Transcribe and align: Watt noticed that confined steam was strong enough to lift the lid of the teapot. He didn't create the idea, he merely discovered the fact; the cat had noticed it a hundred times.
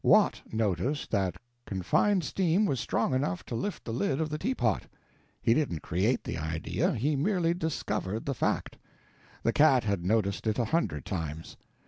Watt 0.03 0.41
noticed 0.51 1.11
that 1.11 1.35
confined 1.67 2.23
steam 2.23 2.65
was 2.65 2.79
strong 2.79 3.13
enough 3.13 3.45
to 3.45 3.53
lift 3.53 3.85
the 3.85 3.93
lid 3.93 4.19
of 4.19 4.31
the 4.31 4.39
teapot. 4.39 4.87
He 5.43 5.53
didn't 5.53 5.83
create 5.83 6.23
the 6.23 6.39
idea, 6.39 6.93
he 6.95 7.15
merely 7.15 7.53
discovered 7.53 8.25
the 8.25 8.33
fact; 8.33 8.79
the 9.43 9.53
cat 9.53 9.83
had 9.83 10.03
noticed 10.03 10.47
it 10.47 10.57
a 10.57 10.65
hundred 10.65 11.05
times. 11.05 11.55